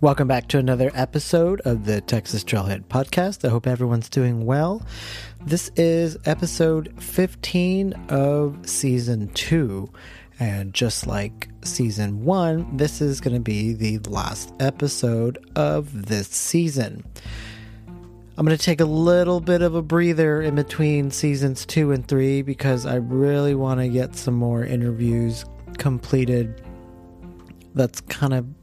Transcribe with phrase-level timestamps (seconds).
[0.00, 3.44] Welcome back to another episode of the Texas Trailhead Podcast.
[3.44, 4.80] I hope everyone's doing well.
[5.44, 9.90] This is episode 15 of season 2.
[10.38, 16.28] And just like season 1, this is going to be the last episode of this
[16.28, 17.04] season.
[18.36, 22.06] I'm going to take a little bit of a breather in between seasons 2 and
[22.06, 25.44] 3 because I really want to get some more interviews
[25.76, 26.62] completed.
[27.74, 28.57] That's kind of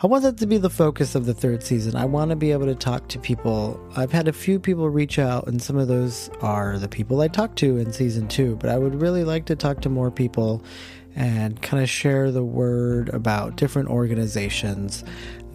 [0.00, 1.96] I want that to be the focus of the third season.
[1.96, 3.80] I want to be able to talk to people.
[3.96, 7.26] I've had a few people reach out, and some of those are the people I
[7.26, 10.62] talked to in season two, but I would really like to talk to more people
[11.16, 15.02] and kind of share the word about different organizations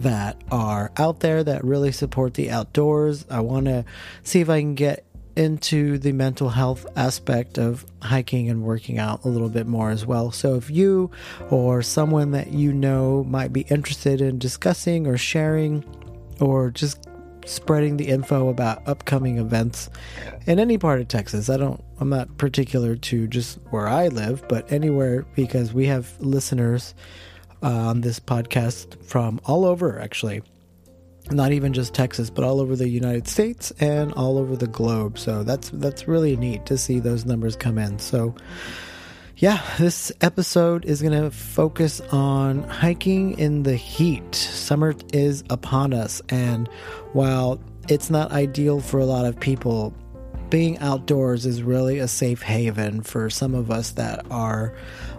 [0.00, 3.24] that are out there that really support the outdoors.
[3.30, 3.86] I want to
[4.24, 9.24] see if I can get into the mental health aspect of hiking and working out
[9.24, 10.30] a little bit more as well.
[10.30, 11.10] So, if you
[11.50, 15.84] or someone that you know might be interested in discussing or sharing
[16.40, 17.08] or just
[17.46, 19.90] spreading the info about upcoming events
[20.46, 24.46] in any part of Texas, I don't, I'm not particular to just where I live,
[24.48, 26.94] but anywhere because we have listeners
[27.62, 30.42] uh, on this podcast from all over actually
[31.30, 35.18] not even just Texas, but all over the United States and all over the globe.
[35.18, 37.98] So that's that's really neat to see those numbers come in.
[37.98, 38.34] So
[39.36, 44.34] yeah, this episode is going to focus on hiking in the heat.
[44.34, 46.68] Summer is upon us and
[47.12, 49.92] while it's not ideal for a lot of people,
[50.50, 54.74] being outdoors is really a safe haven for some of us that are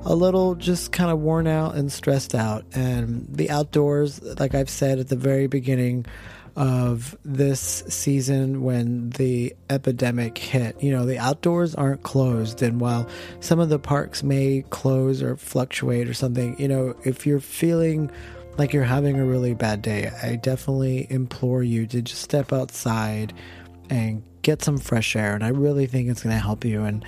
[0.06, 2.64] a little just kind of worn out and stressed out.
[2.74, 6.06] And the outdoors, like I've said at the very beginning
[6.56, 12.62] of this season when the epidemic hit, you know, the outdoors aren't closed.
[12.62, 13.10] And while
[13.42, 18.10] some of the parks may close or fluctuate or something, you know, if you're feeling
[18.58, 23.34] like you're having a really bad day, I definitely implore you to just step outside
[23.90, 25.36] and get some fresh air.
[25.36, 26.84] And I really think it's going to help you.
[26.84, 27.04] And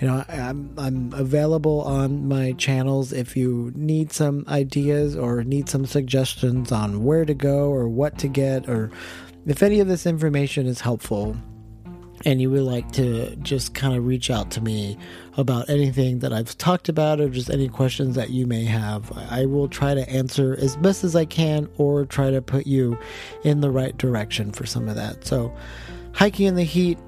[0.00, 5.68] you know, I'm I'm available on my channels if you need some ideas or need
[5.68, 8.90] some suggestions on where to go or what to get or
[9.46, 11.36] if any of this information is helpful
[12.24, 14.96] and you would like to just kind of reach out to me
[15.36, 19.46] about anything that I've talked about or just any questions that you may have, I
[19.46, 22.98] will try to answer as best as I can or try to put you
[23.42, 25.26] in the right direction for some of that.
[25.26, 25.54] So,
[26.12, 26.98] hiking in the heat,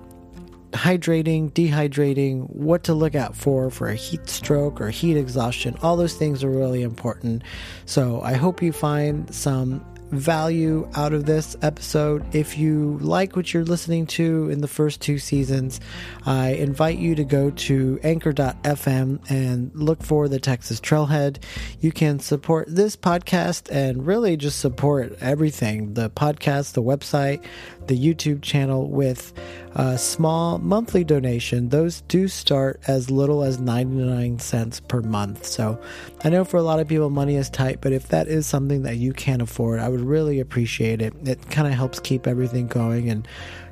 [0.72, 5.96] hydrating, dehydrating, what to look out for for a heat stroke or heat exhaustion, all
[5.96, 7.42] those things are really important.
[7.86, 12.22] So I hope you find some value out of this episode.
[12.34, 15.80] If you like what you're listening to in the first two seasons,
[16.26, 21.42] I invite you to go to anchor.fm and look for the Texas Trailhead.
[21.80, 27.42] You can support this podcast and really just support everything the podcast, the website,
[27.86, 29.32] the YouTube channel with
[29.74, 31.68] a small monthly donation.
[31.70, 35.46] Those do start as little as 99 cents per month.
[35.46, 35.80] So
[36.24, 38.82] I know for a lot of people, money is tight, but if that is something
[38.82, 41.14] that you can't afford, I would really appreciate it.
[41.26, 43.26] It kind of helps keep everything going and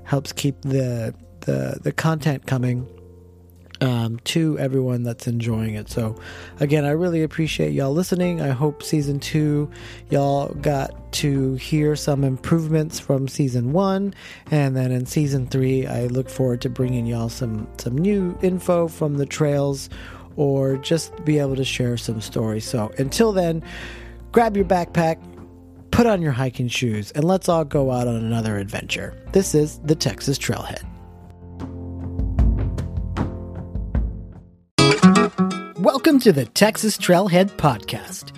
[0.05, 2.87] helps keep the the the content coming
[3.81, 5.89] um, to everyone that's enjoying it.
[5.89, 6.17] So,
[6.59, 8.41] again, I really appreciate y'all listening.
[8.41, 9.71] I hope season two,
[10.11, 14.15] y'all got to hear some improvements from season one,
[14.51, 18.89] and then in season three, I look forward to bringing y'all some some new info
[18.89, 19.89] from the trails,
[20.37, 22.65] or just be able to share some stories.
[22.65, 23.63] So, until then,
[24.33, 25.19] grab your backpack.
[25.91, 29.13] Put on your hiking shoes and let's all go out on another adventure.
[29.33, 30.90] This is the Texas Trailhead.
[35.81, 38.33] Welcome to the Texas Trailhead Podcast.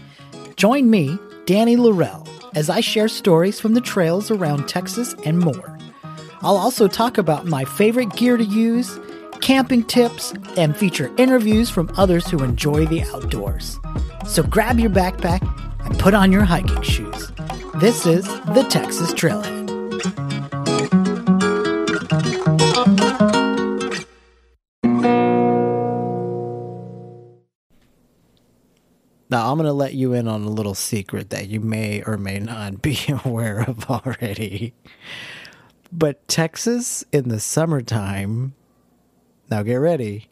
[0.54, 5.76] Join me, Danny Laurel, as I share stories from the trails around Texas and more.
[6.42, 8.96] I'll also talk about my favorite gear to use,
[9.40, 13.80] camping tips, and feature interviews from others who enjoy the outdoors.
[14.24, 15.42] So grab your backpack
[15.84, 17.32] and put on your hiking shoes.
[17.80, 18.24] This is
[18.54, 19.61] the Texas Trailhead.
[29.32, 32.18] Now, I'm going to let you in on a little secret that you may or
[32.18, 34.74] may not be aware of already.
[35.90, 38.52] But Texas in the summertime,
[39.50, 40.28] now get ready,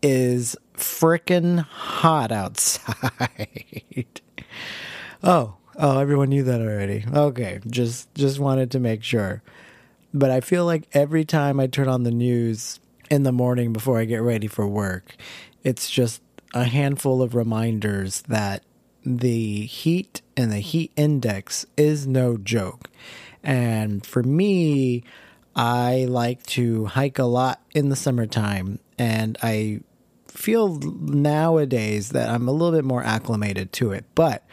[0.00, 4.20] is frickin' hot outside.
[5.24, 7.04] oh, oh, everyone knew that already.
[7.12, 9.42] Okay, just just wanted to make sure.
[10.14, 12.78] But I feel like every time I turn on the news
[13.10, 15.16] in the morning before I get ready for work,
[15.64, 16.22] it's just
[16.54, 18.62] a handful of reminders that
[19.04, 22.88] the heat and the heat index is no joke.
[23.42, 25.04] And for me,
[25.56, 29.80] I like to hike a lot in the summertime, and I
[30.28, 34.04] feel nowadays that I'm a little bit more acclimated to it.
[34.14, 34.44] But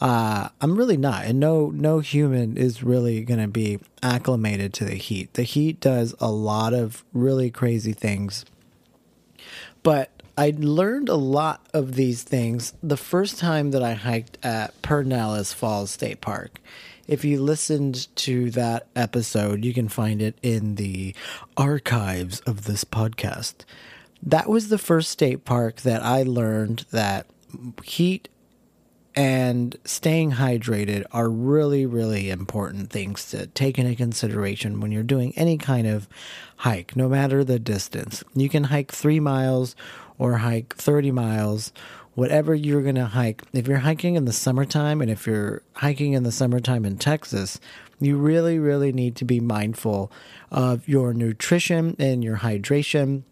[0.00, 4.84] uh, I'm really not, and no no human is really going to be acclimated to
[4.84, 5.34] the heat.
[5.34, 8.44] The heat does a lot of really crazy things,
[9.82, 14.80] but I learned a lot of these things the first time that I hiked at
[14.80, 16.58] Pedernales Falls State Park.
[17.06, 21.14] If you listened to that episode, you can find it in the
[21.56, 23.66] archives of this podcast.
[24.22, 27.26] That was the first state park that I learned that
[27.82, 28.28] heat
[29.14, 35.34] and staying hydrated are really, really important things to take into consideration when you're doing
[35.36, 36.08] any kind of
[36.56, 38.24] hike, no matter the distance.
[38.34, 39.76] You can hike three miles
[40.18, 41.72] or hike 30 miles,
[42.14, 43.42] whatever you're going to hike.
[43.52, 47.58] If you're hiking in the summertime and if you're hiking in the summertime in Texas,
[48.00, 50.10] you really, really need to be mindful
[50.50, 53.22] of your nutrition and your hydration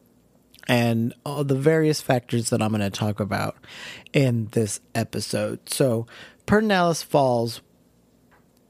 [0.68, 3.56] and all the various factors that I'm going to talk about
[4.12, 5.68] in this episode.
[5.68, 6.06] So,
[6.46, 7.60] Pedernales Falls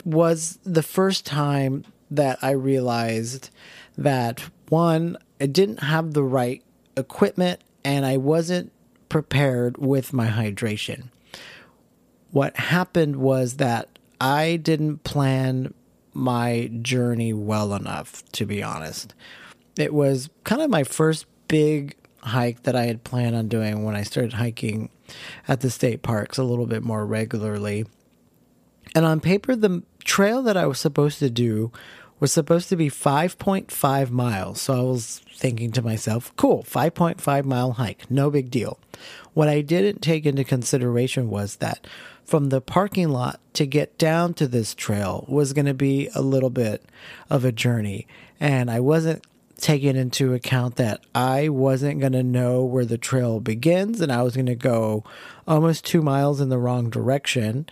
[0.05, 3.51] was the first time that I realized
[3.97, 6.63] that one, I didn't have the right
[6.97, 8.73] equipment and I wasn't
[9.09, 11.09] prepared with my hydration.
[12.31, 15.75] What happened was that I didn't plan
[16.13, 19.15] my journey well enough, to be honest.
[19.79, 23.97] It was kind of my first big hike that I had planned on doing when
[23.97, 24.91] I started hiking
[25.49, 27.87] at the state parks a little bit more regularly.
[28.95, 31.73] And on paper, the trail that I was supposed to do
[32.21, 34.61] was supposed to be 5.5 miles.
[34.61, 38.79] So I was thinking to myself, cool, 5.5 mile hike, no big deal.
[39.33, 41.87] What I didn't take into consideration was that
[42.25, 46.23] from the parking lot to get down to this trail was going to be a
[46.23, 46.85] little bit
[47.29, 48.07] of a journey.
[48.39, 49.25] And I wasn't
[49.57, 54.23] taking into account that I wasn't going to know where the trail begins and I
[54.23, 55.05] was going to go
[55.47, 57.67] almost two miles in the wrong direction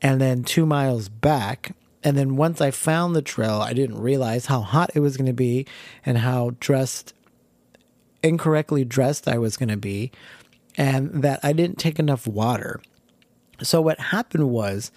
[0.00, 1.74] and then two miles back.
[2.04, 5.26] And then once I found the trail, I didn't realize how hot it was going
[5.26, 5.66] to be
[6.04, 7.14] and how dressed,
[8.22, 10.10] incorrectly dressed I was going to be,
[10.76, 12.80] and that I didn't take enough water.
[13.62, 14.90] So, what happened was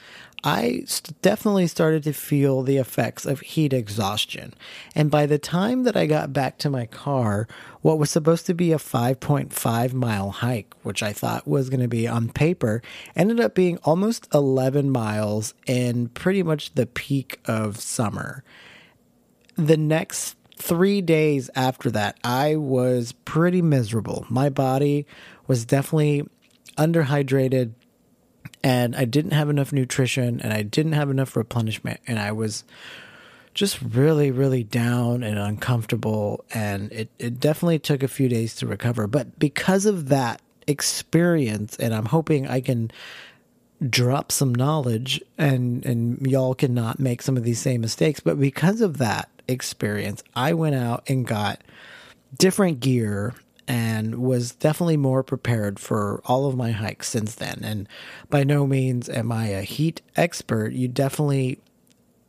[0.45, 0.85] I
[1.23, 4.53] definitely started to feel the effects of heat exhaustion.
[4.93, 7.47] And by the time that I got back to my car,
[7.81, 11.87] what was supposed to be a 5.5 mile hike, which I thought was going to
[11.87, 12.83] be on paper,
[13.15, 18.43] ended up being almost 11 miles in pretty much the peak of summer.
[19.55, 24.27] The next three days after that, I was pretty miserable.
[24.29, 25.07] My body
[25.47, 26.27] was definitely
[26.77, 27.73] underhydrated
[28.63, 32.63] and I didn't have enough nutrition and I didn't have enough replenishment and I was
[33.53, 38.67] just really really down and uncomfortable and it, it definitely took a few days to
[38.67, 39.07] recover.
[39.07, 42.91] But because of that experience and I'm hoping I can
[43.89, 48.79] drop some knowledge and and y'all cannot make some of these same mistakes but because
[48.81, 51.61] of that experience I went out and got
[52.37, 53.33] different gear
[53.67, 57.61] and was definitely more prepared for all of my hikes since then.
[57.63, 57.87] And
[58.29, 60.73] by no means am I a heat expert.
[60.73, 61.59] You definitely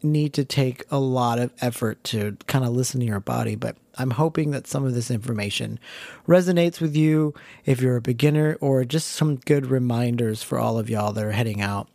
[0.02, 3.76] need to take a lot of effort to kind of listen to your body, but
[3.98, 5.78] I'm hoping that some of this information
[6.26, 10.90] resonates with you if you're a beginner or just some good reminders for all of
[10.90, 11.88] y'all that are heading out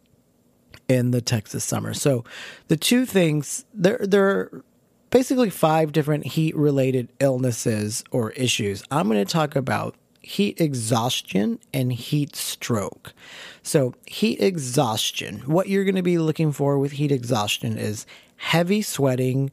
[0.88, 1.94] in the Texas summer.
[1.94, 2.24] So
[2.68, 4.64] the two things there there
[5.12, 8.84] basically five different heat related illnesses or issues.
[8.90, 13.14] I'm going to talk about heat exhaustion and heat stroke.
[13.62, 18.06] So, heat exhaustion, what you're going to be looking for with heat exhaustion is
[18.38, 19.52] heavy sweating,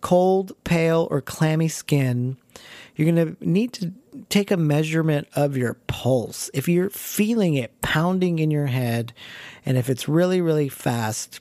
[0.00, 2.36] cold, pale, or clammy skin.
[2.94, 3.92] You're going to need to
[4.28, 6.50] take a measurement of your pulse.
[6.52, 9.12] If you're feeling it pounding in your head,
[9.64, 11.40] and if it's really, really fast,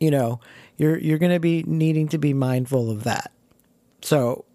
[0.00, 0.40] you know,
[0.78, 3.30] you're you're going to be needing to be mindful of that.
[4.00, 4.46] So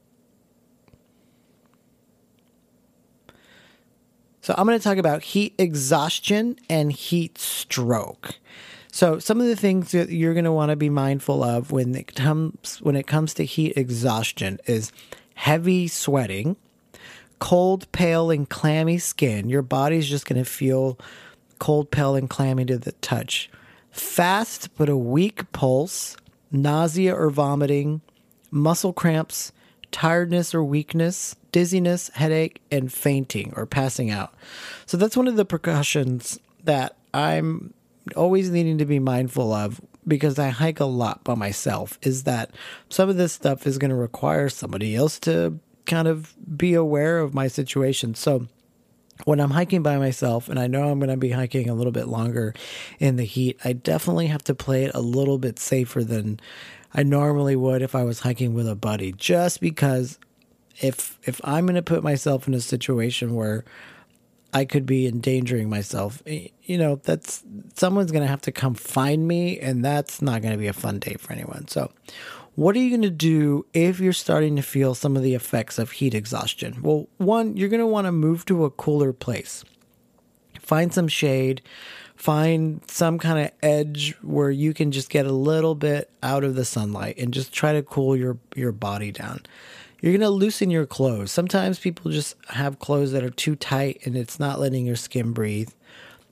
[4.44, 8.36] So I'm going to talk about heat exhaustion and heat stroke.
[8.92, 11.96] So some of the things that you're going to want to be mindful of when
[11.96, 14.92] it comes when it comes to heat exhaustion is
[15.36, 16.58] heavy sweating,
[17.40, 19.48] cold, pale and clammy skin.
[19.48, 21.00] Your body's just going to feel
[21.58, 23.50] cold, pale and clammy to the touch
[23.94, 26.18] fast but a weak pulse,
[26.52, 28.02] nausea or vomiting,
[28.52, 29.54] muscle cramps,
[29.92, 34.34] tiredness or weakness, dizziness, headache, and fainting or passing out.
[34.86, 37.74] So that's one of the precautions that I'm
[38.16, 42.52] always needing to be mindful of because I hike a lot by myself is that
[42.90, 47.20] some of this stuff is going to require somebody else to kind of be aware
[47.20, 48.16] of my situation.
[48.16, 48.48] So
[49.26, 51.92] when I'm hiking by myself and I know I'm going to be hiking a little
[51.92, 52.54] bit longer
[53.00, 56.40] in the heat, I definitely have to play it a little bit safer than
[56.94, 60.20] I normally would if I was hiking with a buddy just because
[60.82, 63.64] if if I'm going to put myself in a situation where
[64.54, 67.44] I could be endangering myself, you know, that's
[67.76, 70.74] someone's going to have to come find me and that's not going to be a
[70.74, 71.68] fun day for anyone.
[71.68, 71.92] So
[72.56, 75.80] what are you going to do if you're starting to feel some of the effects
[75.80, 76.82] of heat exhaustion?
[76.82, 79.64] Well, one, you're going to want to move to a cooler place.
[80.60, 81.62] Find some shade,
[82.16, 86.56] find some kind of edge where you can just get a little bit out of
[86.56, 89.42] the sunlight and just try to cool your your body down.
[90.00, 91.32] You're going to loosen your clothes.
[91.32, 95.32] Sometimes people just have clothes that are too tight and it's not letting your skin
[95.32, 95.70] breathe.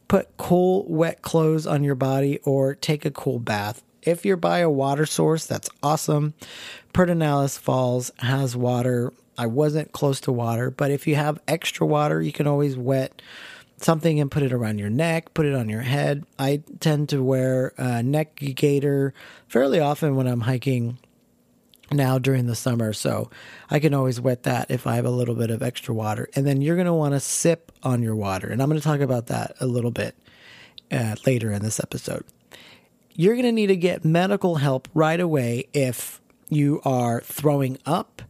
[0.07, 4.59] Put cool, wet clothes on your body or take a cool bath if you're by
[4.59, 6.33] a water source, that's awesome.
[6.93, 9.13] Pedernales Falls has water.
[9.37, 13.21] I wasn't close to water, but if you have extra water, you can always wet
[13.77, 16.25] something and put it around your neck, put it on your head.
[16.37, 19.13] I tend to wear a neck gaiter
[19.47, 20.99] fairly often when I'm hiking
[21.91, 23.29] now during the summer, so
[23.69, 26.29] I can always wet that if I have a little bit of extra water.
[26.35, 28.83] And then you're going to want to sip on your water, and I'm going to
[28.83, 30.15] talk about that a little bit
[30.91, 32.23] uh, later in this episode
[33.15, 38.21] you're going to need to get medical help right away if you are throwing up,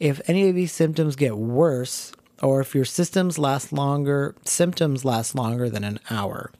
[0.00, 5.34] if any of these symptoms get worse, or if your systems last longer, symptoms last
[5.34, 6.50] longer than an hour.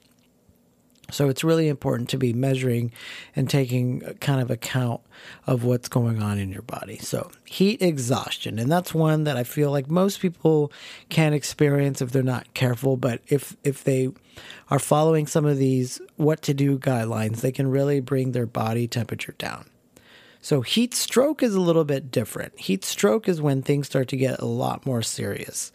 [1.11, 2.91] So it's really important to be measuring
[3.35, 5.01] and taking kind of account
[5.47, 6.97] of what's going on in your body.
[6.97, 10.71] So heat exhaustion, and that's one that I feel like most people
[11.09, 12.97] can experience if they're not careful.
[12.97, 14.09] But if if they
[14.69, 18.87] are following some of these what to do guidelines, they can really bring their body
[18.87, 19.69] temperature down.
[20.41, 22.57] So heat stroke is a little bit different.
[22.57, 25.71] Heat stroke is when things start to get a lot more serious.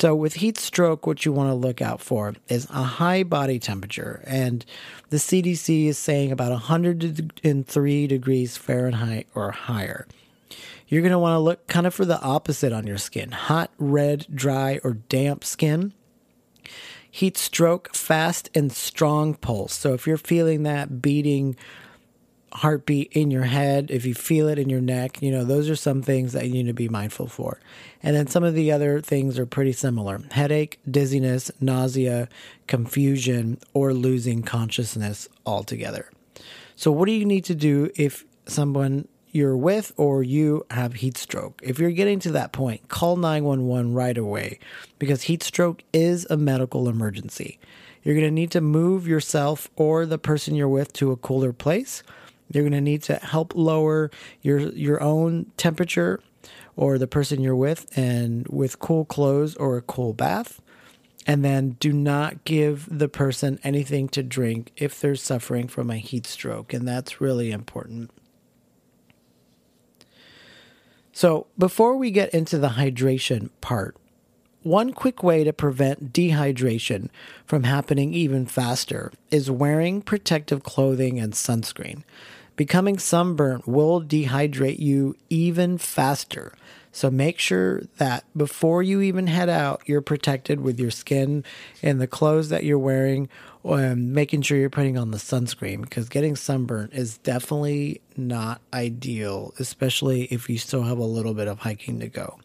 [0.00, 3.58] So, with heat stroke, what you want to look out for is a high body
[3.58, 4.22] temperature.
[4.26, 4.64] And
[5.10, 10.06] the CDC is saying about 103 degrees Fahrenheit or higher.
[10.88, 13.70] You're going to want to look kind of for the opposite on your skin hot,
[13.78, 15.92] red, dry, or damp skin.
[17.08, 19.74] Heat stroke, fast and strong pulse.
[19.74, 21.56] So, if you're feeling that beating
[22.54, 25.76] heartbeat in your head, if you feel it in your neck, you know, those are
[25.76, 27.58] some things that you need to be mindful for.
[28.02, 32.28] And then some of the other things are pretty similar headache, dizziness, nausea,
[32.66, 36.10] confusion, or losing consciousness altogether.
[36.76, 41.16] So, what do you need to do if someone you're with or you have heat
[41.16, 41.60] stroke?
[41.62, 44.60] If you're getting to that point, call 911 right away
[44.98, 47.58] because heat stroke is a medical emergency.
[48.02, 51.52] You're going to need to move yourself or the person you're with to a cooler
[51.52, 52.02] place
[52.50, 54.10] you're going to need to help lower
[54.42, 56.20] your your own temperature
[56.76, 60.60] or the person you're with and with cool clothes or a cool bath.
[61.26, 65.96] And then do not give the person anything to drink if they're suffering from a
[65.96, 66.74] heat stroke.
[66.74, 68.10] And that's really important.
[71.12, 73.96] So, before we get into the hydration part,
[74.64, 77.08] one quick way to prevent dehydration
[77.46, 82.02] from happening even faster is wearing protective clothing and sunscreen.
[82.56, 86.52] Becoming sunburnt will dehydrate you even faster.
[86.92, 91.44] So make sure that before you even head out, you're protected with your skin
[91.82, 93.28] and the clothes that you're wearing,
[93.64, 99.52] and making sure you're putting on the sunscreen because getting sunburnt is definitely not ideal,
[99.58, 102.38] especially if you still have a little bit of hiking to go.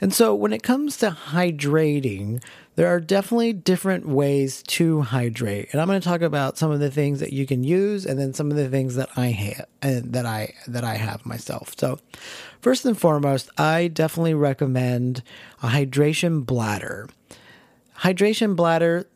[0.00, 2.42] And so when it comes to hydrating,
[2.76, 5.68] there are definitely different ways to hydrate.
[5.72, 8.18] And I'm going to talk about some of the things that you can use and
[8.18, 11.24] then some of the things that I have and uh, that I that I have
[11.24, 11.74] myself.
[11.78, 11.98] So,
[12.60, 15.22] first and foremost, I definitely recommend
[15.62, 17.08] a hydration bladder.
[18.00, 19.06] Hydration bladder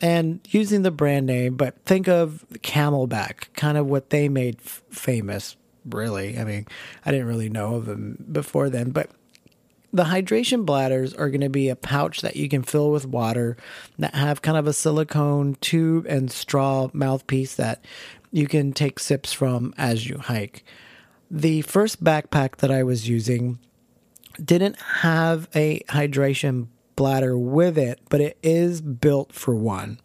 [0.00, 4.82] and using the brand name, but think of CamelBak, kind of what they made f-
[4.90, 6.38] famous, really.
[6.38, 6.66] I mean,
[7.04, 9.10] I didn't really know of them before then, but
[9.92, 13.56] the hydration bladders are going to be a pouch that you can fill with water
[13.98, 17.84] that have kind of a silicone tube and straw mouthpiece that
[18.30, 20.64] you can take sips from as you hike.
[21.30, 23.58] The first backpack that I was using
[24.42, 29.98] didn't have a hydration bladder with it, but it is built for one.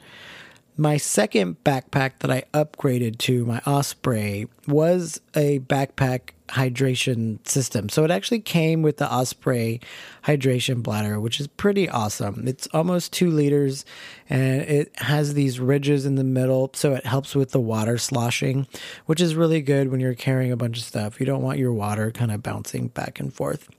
[0.75, 7.89] My second backpack that I upgraded to, my Osprey, was a backpack hydration system.
[7.89, 9.81] So it actually came with the Osprey
[10.23, 12.47] hydration bladder, which is pretty awesome.
[12.47, 13.85] It's almost two liters
[14.29, 16.71] and it has these ridges in the middle.
[16.73, 18.67] So it helps with the water sloshing,
[19.05, 21.19] which is really good when you're carrying a bunch of stuff.
[21.19, 23.69] You don't want your water kind of bouncing back and forth.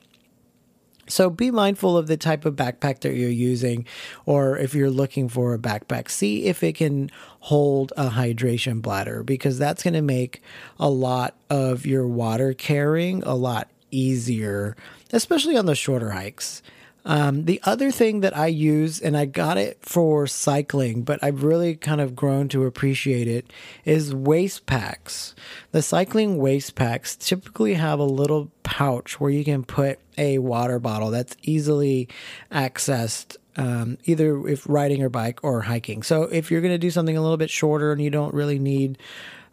[1.09, 3.87] So be mindful of the type of backpack that you're using,
[4.27, 7.11] or if you're looking for a backpack, see if it can
[7.41, 10.43] hold a hydration bladder because that's going to make
[10.79, 14.77] a lot of your water carrying a lot easier,
[15.12, 16.62] especially on the shorter hikes.
[17.05, 21.43] Um, the other thing that I use, and I got it for cycling, but I've
[21.43, 23.50] really kind of grown to appreciate it,
[23.85, 25.35] is waist packs.
[25.73, 30.78] The cycling waist packs typically have a little pouch where you can put a water
[30.78, 32.09] bottle that's easily
[32.52, 36.02] accessed um, either if riding your bike or hiking.
[36.02, 38.59] So if you're going to do something a little bit shorter and you don't really
[38.59, 38.99] need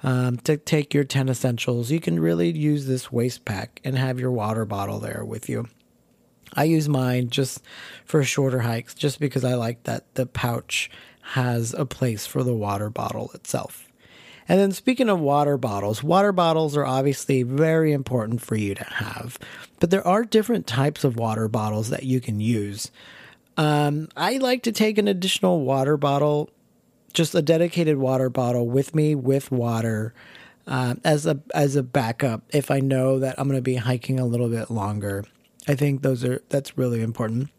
[0.04, 4.20] um, to take your 10 essentials, you can really use this waist pack and have
[4.20, 5.68] your water bottle there with you.
[6.54, 7.62] I use mine just
[8.06, 10.90] for shorter hikes, just because I like that the pouch
[11.22, 13.92] has a place for the water bottle itself.
[14.48, 18.84] And then, speaking of water bottles, water bottles are obviously very important for you to
[18.84, 19.40] have,
[19.80, 22.92] but there are different types of water bottles that you can use.
[23.58, 26.52] Um, I like to take an additional water bottle,
[27.14, 30.14] just a dedicated water bottle with me with water.
[30.68, 34.20] Uh, as a as a backup if I know that I'm going to be hiking
[34.20, 35.24] a little bit longer.
[35.68, 37.50] I think those are that's really important.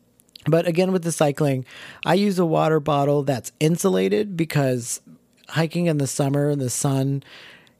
[0.46, 1.64] But again, with the cycling,
[2.04, 5.00] I use a water bottle that's insulated because
[5.48, 7.24] hiking in the summer the sun,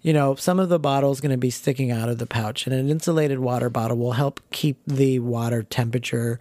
[0.03, 2.67] you know, some of the bottle is going to be sticking out of the pouch,
[2.67, 6.39] and an insulated water bottle will help keep the water temperature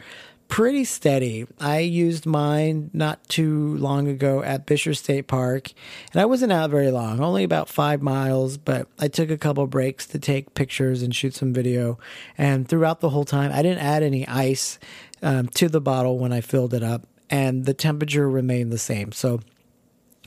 [0.47, 1.45] pretty steady.
[1.59, 5.71] I used mine not too long ago at Buescher State Park,
[6.11, 9.65] and I wasn't out very long, only about five miles, but I took a couple
[9.67, 11.99] breaks to take pictures and shoot some video.
[12.37, 14.79] And throughout the whole time, I didn't add any ice
[15.21, 19.11] um, to the bottle when I filled it up, and the temperature remained the same.
[19.11, 19.41] So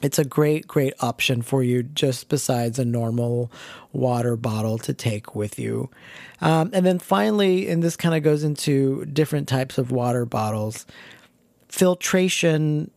[0.03, 3.51] it's a great, great option for you just besides a normal
[3.93, 5.91] water bottle to take with you.
[6.41, 10.87] Um, and then finally, and this kind of goes into different types of water bottles,
[11.69, 12.91] filtration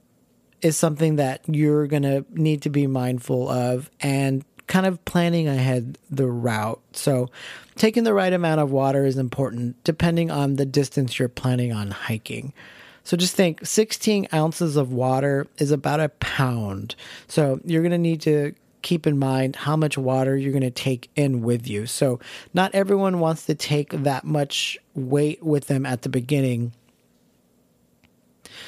[0.62, 5.48] is something that you're going to need to be mindful of and kind of planning
[5.48, 6.82] ahead the route.
[6.94, 7.30] So,
[7.76, 11.92] taking the right amount of water is important depending on the distance you're planning on
[11.92, 12.54] hiking.
[13.04, 16.96] So just think 16 ounces of water is about a pound.
[17.28, 20.72] So you're going to need to keep in mind how much water you're going to
[20.72, 21.86] take in with you.
[21.86, 22.20] So
[22.54, 26.74] not everyone wants to take that much weight with them at the beginning.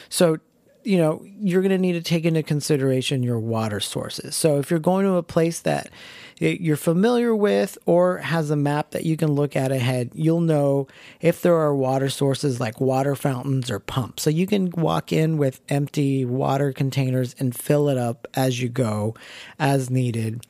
[0.09, 0.37] So
[0.83, 4.35] you know, you're going to need to take into consideration your water sources.
[4.35, 5.89] So if you're going to a place that
[6.39, 10.87] you're familiar with or has a map that you can look at ahead, you'll know
[11.21, 14.23] if there are water sources like water fountains or pumps.
[14.23, 18.69] So you can walk in with empty water containers and fill it up as you
[18.69, 19.15] go
[19.59, 20.45] as needed.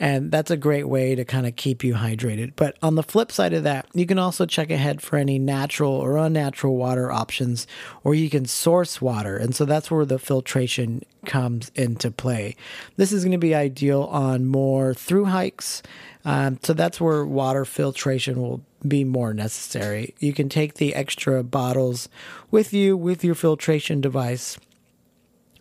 [0.00, 2.54] And that's a great way to kind of keep you hydrated.
[2.56, 5.92] But on the flip side of that, you can also check ahead for any natural
[5.92, 7.66] or unnatural water options,
[8.02, 9.36] or you can source water.
[9.36, 12.56] And so that's where the filtration comes into play.
[12.96, 15.82] This is going to be ideal on more through hikes.
[16.24, 20.14] Um, so that's where water filtration will be more necessary.
[20.18, 22.08] You can take the extra bottles
[22.50, 24.58] with you with your filtration device,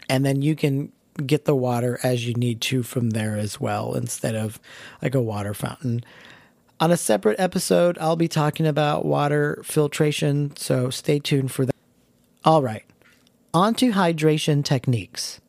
[0.09, 0.91] and then you can
[1.25, 4.59] get the water as you need to from there as well instead of
[5.01, 6.03] like a water fountain.
[6.79, 11.75] On a separate episode, I'll be talking about water filtration, so stay tuned for that.
[12.43, 12.83] All right,
[13.53, 15.39] on to hydration techniques.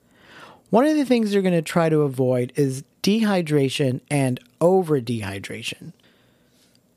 [0.71, 5.93] One of the things you're going to try to avoid is dehydration and over dehydration.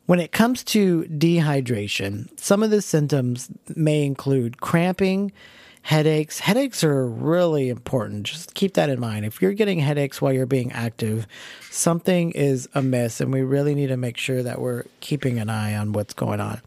[0.07, 5.31] When it comes to dehydration, some of the symptoms may include cramping,
[5.87, 6.39] headaches.
[6.39, 8.23] Headaches are really important.
[8.23, 9.23] Just keep that in mind.
[9.23, 11.25] If you're getting headaches while you're being active,
[11.71, 15.75] something is amiss, and we really need to make sure that we're keeping an eye
[15.77, 16.59] on what's going on.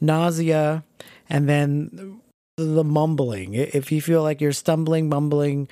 [0.00, 0.82] Nausea,
[1.30, 2.20] and then
[2.56, 3.54] the mumbling.
[3.54, 5.68] If you feel like you're stumbling, mumbling,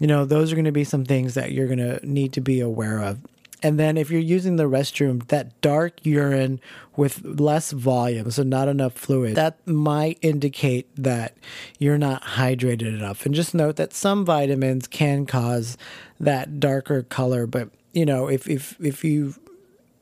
[0.00, 2.40] you know, those are going to be some things that you're going to need to
[2.40, 3.20] be aware of.
[3.64, 6.60] And then if you're using the restroom, that dark urine
[6.96, 11.34] with less volume, so not enough fluid, that might indicate that
[11.78, 13.24] you're not hydrated enough.
[13.24, 15.78] And just note that some vitamins can cause
[16.20, 19.34] that darker color, but you know, if if if you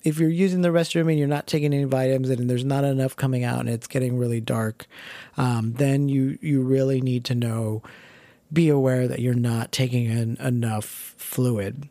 [0.02, 3.14] if you're using the restroom and you're not taking any vitamins and there's not enough
[3.14, 4.86] coming out and it's getting really dark,
[5.36, 7.80] um, then you you really need to know,
[8.52, 11.88] be aware that you're not taking in enough fluid.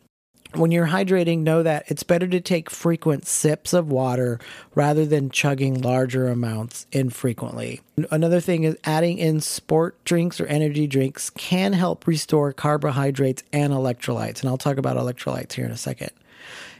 [0.54, 4.38] When you're hydrating, know that it's better to take frequent sips of water
[4.74, 7.80] rather than chugging larger amounts infrequently.
[8.10, 13.72] Another thing is adding in sport drinks or energy drinks can help restore carbohydrates and
[13.72, 14.40] electrolytes.
[14.40, 16.10] And I'll talk about electrolytes here in a second.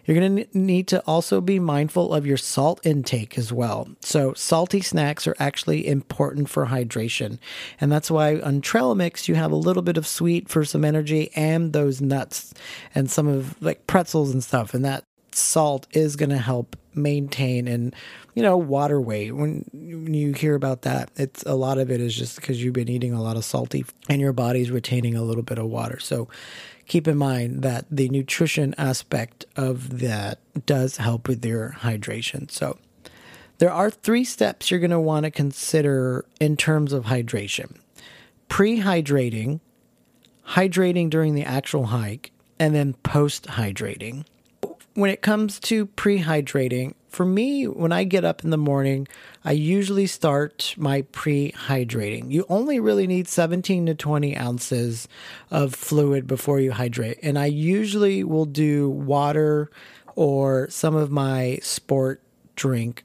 [0.05, 3.88] You're going to need to also be mindful of your salt intake as well.
[4.01, 7.38] So, salty snacks are actually important for hydration.
[7.81, 10.85] And that's why on trail mix, you have a little bit of sweet for some
[10.85, 12.53] energy and those nuts
[12.95, 14.75] and some of like pretzels and stuff.
[14.75, 17.95] And that salt is going to help maintain and
[18.35, 22.01] you know water weight when, when you hear about that it's a lot of it
[22.01, 25.23] is just because you've been eating a lot of salty and your body's retaining a
[25.23, 26.29] little bit of water so
[26.87, 32.51] keep in mind that the nutrition aspect of that does help with your hydration.
[32.51, 32.79] So,
[33.59, 37.77] there are three steps you're going to want to consider in terms of hydration
[38.49, 39.61] pre hydrating,
[41.09, 44.27] during the actual hike, and then post hydrating.
[44.95, 49.07] When it comes to pre hydrating, for me, when I get up in the morning,
[49.44, 52.33] I usually start my pre hydrating.
[52.33, 55.09] You only really need 17 to 20 ounces
[55.51, 57.18] of fluid before you hydrate.
[57.22, 59.70] And I usually will do water
[60.16, 62.22] or some of my sport
[62.57, 63.05] drink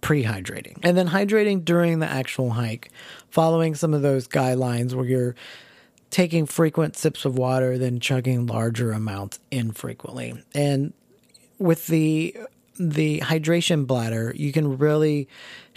[0.00, 0.78] pre hydrating.
[0.82, 2.90] And then hydrating during the actual hike,
[3.28, 5.34] following some of those guidelines where you're
[6.10, 10.42] taking frequent sips of water, then chugging larger amounts infrequently.
[10.54, 10.94] And
[11.58, 12.36] with the
[12.90, 15.28] the hydration bladder, you can really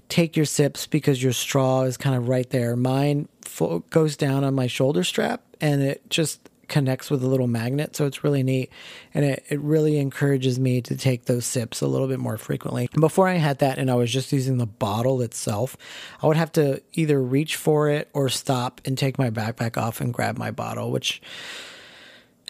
[0.10, 2.76] take your sips because your straw is kind of right there.
[2.76, 7.48] Mine fo- goes down on my shoulder strap and it just connects with a little
[7.48, 7.96] magnet.
[7.96, 8.72] So it's really neat.
[9.14, 12.90] And it, it really encourages me to take those sips a little bit more frequently.
[13.00, 15.78] Before I had that and I was just using the bottle itself,
[16.22, 20.02] I would have to either reach for it or stop and take my backpack off
[20.02, 21.22] and grab my bottle, which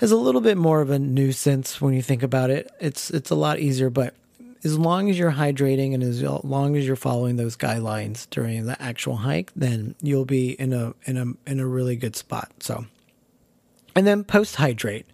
[0.01, 2.69] is a little bit more of a nuisance when you think about it.
[2.79, 4.13] It's it's a lot easier, but
[4.65, 8.81] as long as you're hydrating and as long as you're following those guidelines during the
[8.81, 12.51] actual hike, then you'll be in a in a in a really good spot.
[12.59, 12.85] So,
[13.95, 15.05] and then post hydrate.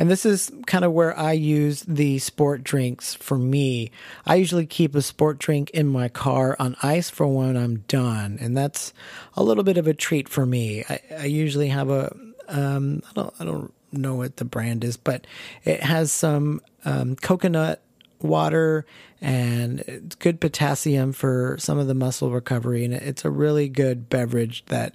[0.00, 3.90] And this is kind of where I use the sport drinks for me.
[4.24, 8.38] I usually keep a sport drink in my car on ice for when I'm done.
[8.40, 8.92] And that's
[9.34, 10.84] a little bit of a treat for me.
[10.88, 14.96] I, I usually have a, um, I don't, I don't know what the brand is,
[14.96, 15.26] but
[15.64, 17.82] it has some um, coconut
[18.20, 18.86] water
[19.20, 22.84] and good potassium for some of the muscle recovery.
[22.84, 24.92] And it's a really good beverage that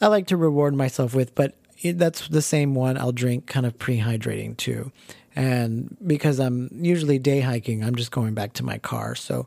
[0.00, 3.78] I like to reward myself with, but that's the same one I'll drink kind of
[3.78, 4.92] pre hydrating too.
[5.34, 9.14] And because I'm usually day hiking, I'm just going back to my car.
[9.14, 9.46] So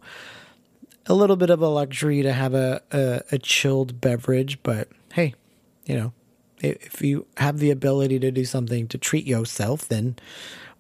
[1.08, 5.36] a little bit of a luxury to have a, a, a chilled beverage, but hey,
[5.86, 6.14] you know,
[6.62, 10.16] if you have the ability to do something to treat yourself, then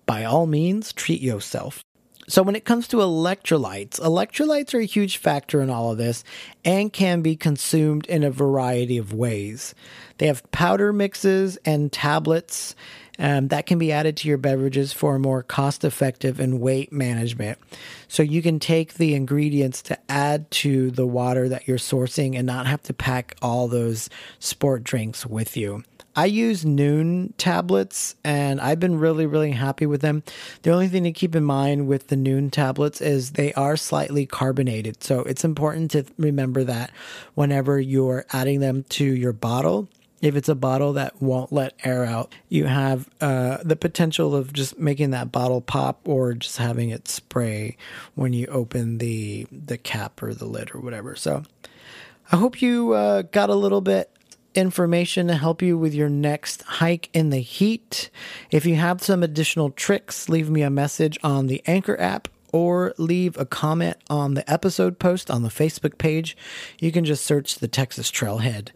[0.05, 1.84] by all means, treat yourself.
[2.27, 6.23] So, when it comes to electrolytes, electrolytes are a huge factor in all of this
[6.63, 9.75] and can be consumed in a variety of ways.
[10.17, 12.75] They have powder mixes and tablets
[13.19, 17.59] um, that can be added to your beverages for more cost effective and weight management.
[18.07, 22.47] So, you can take the ingredients to add to the water that you're sourcing and
[22.47, 24.09] not have to pack all those
[24.39, 25.83] sport drinks with you.
[26.15, 30.23] I use Nuun tablets and I've been really, really happy with them.
[30.61, 34.25] The only thing to keep in mind with the Nuun tablets is they are slightly
[34.25, 35.03] carbonated.
[35.03, 36.91] So it's important to remember that
[37.33, 39.89] whenever you're adding them to your bottle.
[40.21, 44.53] If it's a bottle that won't let air out, you have uh, the potential of
[44.53, 47.75] just making that bottle pop or just having it spray
[48.15, 51.15] when you open the the cap or the lid or whatever.
[51.15, 51.43] So
[52.31, 54.09] I hope you uh, got a little bit
[54.55, 58.09] information to help you with your next hike in the heat.
[58.51, 62.93] If you have some additional tricks, leave me a message on the Anchor app or
[62.97, 66.37] leave a comment on the episode post on the Facebook page.
[66.79, 68.69] You can just search the Texas Trailhead.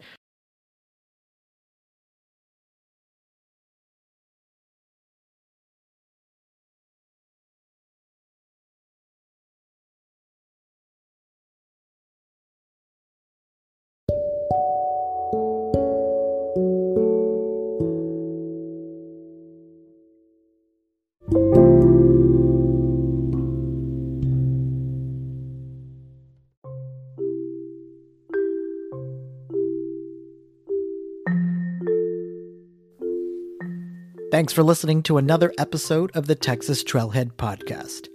[34.30, 38.06] Thanks for listening to another episode of the Texas Trailhead Podcast.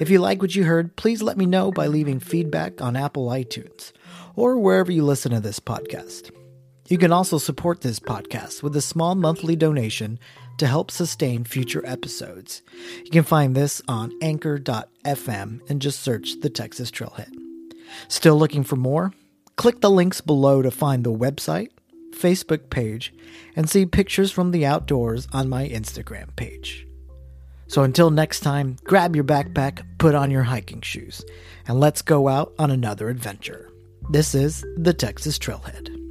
[0.00, 3.28] If you like what you heard, please let me know by leaving feedback on Apple
[3.28, 3.92] iTunes
[4.34, 6.32] or wherever you listen to this podcast.
[6.88, 10.18] You can also support this podcast with a small monthly donation
[10.58, 12.62] to help sustain future episodes.
[13.04, 17.32] You can find this on anchor.fm and just search the Texas Trailhead.
[18.08, 19.12] Still looking for more?
[19.54, 21.68] Click the links below to find the website,
[22.14, 23.12] Facebook page,
[23.56, 26.86] and see pictures from the outdoors on my Instagram page.
[27.66, 31.24] So until next time, grab your backpack, put on your hiking shoes,
[31.66, 33.70] and let's go out on another adventure.
[34.10, 36.03] This is the Texas Trailhead.